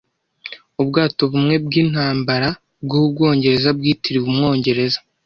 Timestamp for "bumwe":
1.31-1.55